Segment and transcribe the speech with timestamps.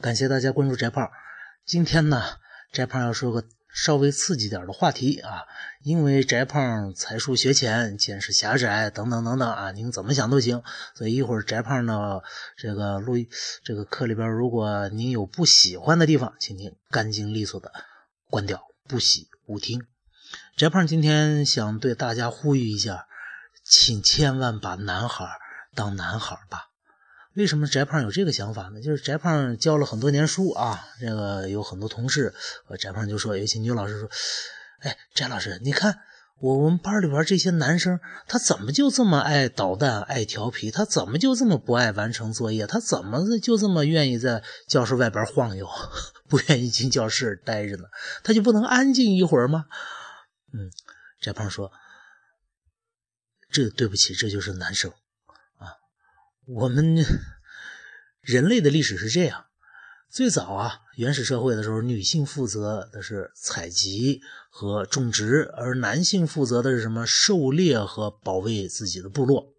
[0.00, 1.10] 感谢大家关注翟胖。
[1.66, 2.22] 今天呢，
[2.72, 5.42] 翟胖要说个稍微刺激点的话题啊，
[5.82, 10.62] 因为翟胖才疏学浅，见识狭窄，等等等等啊，您怎么想都行。
[10.94, 12.20] 所以一会儿翟胖呢，
[12.56, 13.14] 这个录
[13.64, 17.72] 这个课里边，如果您有不喜欢的地方，请您干净利索的
[18.30, 19.84] 关掉，不喜勿听。
[20.56, 23.08] 翟胖今天想对大家呼吁一下，
[23.64, 25.26] 请千万把男孩
[25.74, 26.67] 当男孩吧。
[27.38, 28.80] 为什么翟胖有这个想法呢？
[28.80, 32.34] 就是翟胖教了很多年书啊，这个有很多同事，
[32.64, 34.10] 和翟胖就说，有些女老师说
[34.82, 36.00] ：“哎，翟老师，你看
[36.40, 40.72] 我我们班里边这些男生，他怎么就这么爱捣蛋、爱调皮？
[40.72, 42.66] 他怎么就这么不爱完成作业？
[42.66, 45.68] 他怎么就这么愿意在教室外边晃悠，
[46.28, 47.84] 不愿意进教室待着呢？
[48.24, 49.66] 他就不能安静一会儿吗？”
[50.52, 50.72] 嗯，
[51.20, 51.70] 翟胖说
[53.48, 54.92] ：“这对不起，这就是男生。”
[56.50, 57.04] 我们
[58.22, 59.44] 人类的历史是这样：
[60.10, 67.04] 最早啊，原始社会的时候，女性负责的是采集和种植，而男性负责的是什么？
[67.06, 69.52] 狩猎和保卫自己的部落。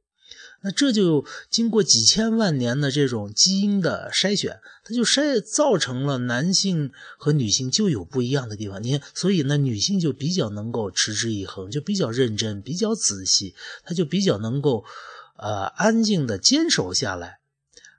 [0.63, 8.81] 那这就经过几千万年的这种基因的筛选，它就筛造成了男性和女性就有不一样的地方。
[8.81, 13.53] 你看，所以呢，女性就比较能够持之以恒，就比较认真，比较仔细，
[13.83, 14.83] 她就比较能够。
[15.41, 17.39] 呃，安静的坚守下来，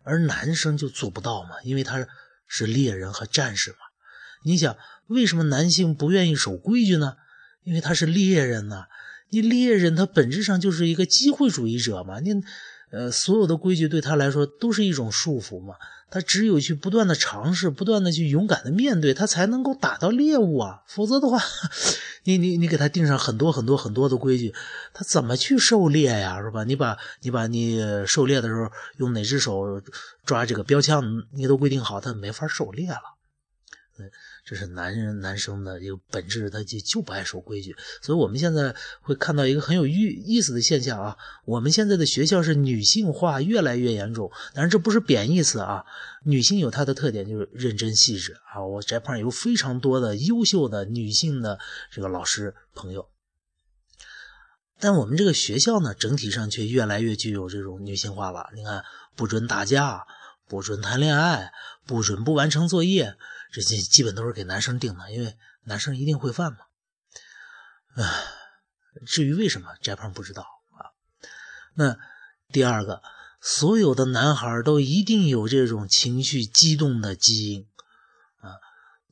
[0.05, 2.07] 而男生就做不到嘛，因为他
[2.47, 3.79] 是猎人和战士嘛。
[4.45, 7.17] 你想，为什么男性不愿意守规矩呢？
[7.63, 8.85] 因为他是猎人呐。
[9.31, 12.21] 你猎人他本质上就是一个机会主义者嘛。
[12.21, 12.35] 你，
[12.91, 15.75] 呃，所有的规矩对他来说都是一种束缚嘛。
[16.13, 20.83] 他只有去不断的尝试，不断的去勇敢的面对，他才能够打到猎物啊。
[20.87, 21.39] 否则的话，
[22.25, 24.53] 你你你给他定上很多很多很多的规矩，
[24.93, 26.43] 他怎么去狩猎呀？
[26.43, 26.65] 是吧？
[26.65, 29.81] 你把你把你狩猎的时候用哪只手
[30.27, 33.20] 抓这个标枪，你都规定好，他没法狩猎了。
[34.45, 41.17] 这是男人男生的一个本质，他就就不爱守规矩，所以我们现在会看到一个很有意意思的现象啊。
[41.45, 45.85] 我们现在的学校是女性化越来越严重，但是这不是贬义词啊。
[46.25, 48.65] 女性有她的特点，就是认真细致啊。
[48.65, 51.59] 我翟胖有非常多的优秀的女性的
[51.91, 53.09] 这个老师朋友，
[54.79, 58.51] 但我们这个学校呢，整体上却越来越具有这种女性化了。
[58.55, 58.85] 你看，
[59.17, 60.05] 不准打架，
[60.47, 61.53] 不准谈恋爱，
[61.87, 63.15] 不准不完成作业。
[63.53, 66.59] 这些基本都是给男生定的，因为男生一定会犯嘛。
[67.97, 68.05] 唉，
[69.07, 70.91] 至于为什么，翟胖不知道啊。
[71.75, 71.97] 那
[72.49, 73.03] 第二个，
[73.41, 77.69] 所有的男孩都一定有这种情绪激动的基因，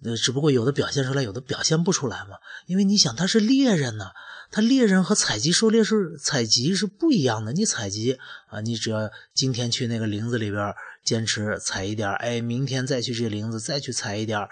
[0.00, 2.36] 那只不过有的表现出来，有的表现不出来嘛。
[2.66, 4.06] 因为你想，他是猎人呢，
[4.50, 7.52] 他猎人和采集狩猎是采集是不一样的。
[7.52, 10.74] 你采集啊，你只要今天去那个林子里边。
[11.04, 14.46] 坚持采一点哎，明天再去这林子再去采一点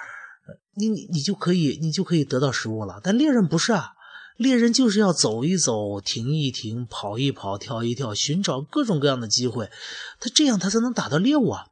[0.73, 2.99] 你你你就可以你就可以得到食物了。
[3.03, 3.91] 但猎人不是啊，
[4.39, 9.71] 猎人就是要走一走，停一停，跑一跑，跳一跳，寻找各种各样的机会，
[10.19, 11.67] 他这样他才能打到猎物啊。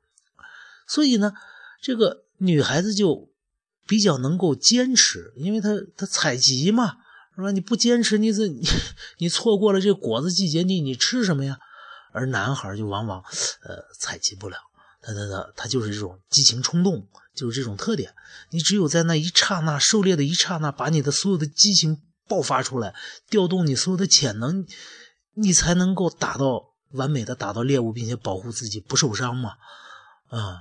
[0.86, 1.32] 所以呢，
[1.80, 3.30] 这个女孩子就
[3.86, 6.96] 比较能够坚持，因为他他采集嘛，
[7.36, 7.50] 是吧？
[7.50, 8.66] 你不坚持，你这你
[9.18, 11.58] 你错过了这果子季节，你你吃什么呀？
[12.12, 13.22] 而男孩就往往
[13.62, 14.56] 呃采集不了。
[15.02, 18.14] 他他他他就是这种激情冲动，就是这种特点。
[18.50, 22.94] 你只有在那一刹那狩猎的一刹那，把你的所有的激情爆发出来，
[23.28, 24.64] 调动你所有的潜能，
[25.34, 29.50] 你才能够打到完美的打到猎物，并且保护自己不受伤嘛。
[30.28, 30.58] 啊，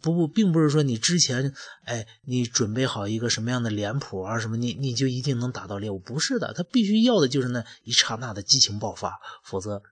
[0.00, 1.52] 不不，并不是说你之前
[1.84, 9.82] 哎，你准备好一个什么样的脸谱啊什么，你你就一定能打到猎物，不是的，他必须要的就是那一刹那的激情爆发，否则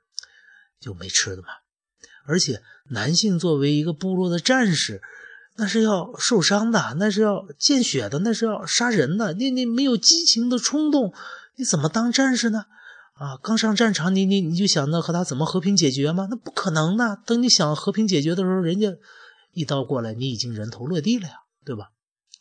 [0.79, 1.49] 就没吃的嘛。
[2.27, 5.03] 而且，男性作为一个部落的战士，
[5.57, 9.35] 那是要受伤的，那是要见血的，那是要杀人的。
[9.35, 11.13] 你你没有激情的冲动，
[11.57, 12.67] 你怎么当战士呢？
[13.15, 16.27] 啊，刚上战场，你你你就想着和他怎么和平解决吗？
[16.31, 17.23] 那不可能的。
[17.27, 18.89] 等你想和平解决的时候，人家
[19.53, 21.91] 一刀过来，你已经人头落地了呀，对吧？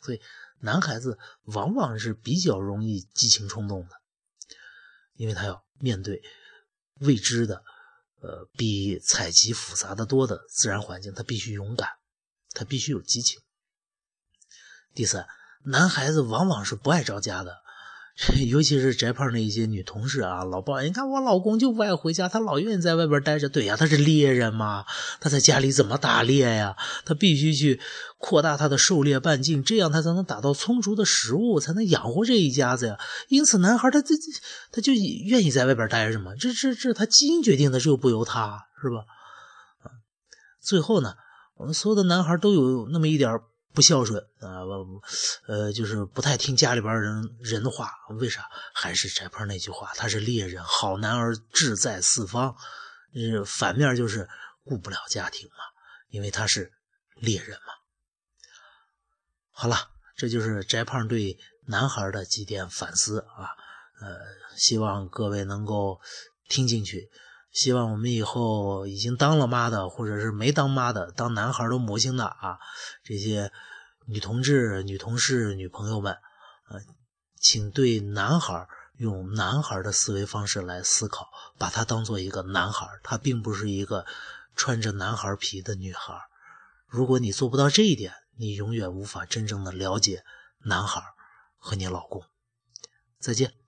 [0.02, 0.22] 所以，
[0.60, 3.90] 男孩子往往是比较容易激情冲动的，
[5.16, 6.22] 因为他要面对
[7.00, 7.64] 未知的。
[8.22, 11.90] 呃，比采集复杂的多的自然环境，他必须勇敢，
[12.52, 13.42] 他必须有激情。
[14.94, 15.28] 第三，
[15.66, 17.58] 男孩子往往是不爱着家的。
[18.48, 24.86] 尤其是翟胖的一些女同事啊，老抱怨：“你看我老公就不爱回家，他老愿意在外边待着。”对呀，他是猎人嘛，
[25.20, 26.76] 他在家里怎么打猎呀？
[27.06, 27.80] 他必须去
[28.20, 33.00] 扩大他的狩猎半径，这样他才能打到充足的食物，才能养活这一家子呀。
[33.30, 34.22] 因此，男孩他这这
[34.72, 36.34] 他就愿意在外边待着嘛。
[36.40, 39.06] 这这这，他基因决定的，这又不由他，是吧？
[40.62, 41.16] 最后呢，
[41.58, 43.40] 我们所有的男孩都有那么一点
[43.74, 44.62] 不孝顺啊，
[45.48, 47.92] 呃，就是不太听家里边人人的话。
[48.20, 48.48] 为啥？
[48.74, 52.56] 还是翟胖那句话，他是猎人，好男儿志在四方。
[53.14, 54.30] 呃，反面就是
[54.64, 55.64] 顾不了家庭嘛，
[56.10, 56.72] 因为他是
[57.16, 57.74] 猎人嘛。
[59.50, 61.38] 好了，这就是翟胖对
[61.68, 63.50] 男孩的几点反思啊。
[64.02, 64.20] 呃，
[64.56, 66.00] 希望各位能够
[66.48, 67.10] 听进去。
[67.54, 72.58] 希望我们以后已经当了妈的，或者是没当妈的，当男孩的母亲的啊，
[73.04, 73.52] 这些
[74.08, 76.18] 女同志、女同事、女朋友们，
[76.70, 76.82] 呃，
[77.40, 78.68] 请对男孩
[78.98, 81.30] 用男孩的思维方式来思考，
[81.60, 84.06] 把他当做一个男孩，他并不是一个
[84.56, 86.20] 穿着男孩皮的女孩。
[86.88, 90.24] 如果你做不到这一点，你永远无法真正的了解
[90.66, 91.04] 男孩
[91.58, 92.24] 和你老公。
[93.20, 93.63] 再见。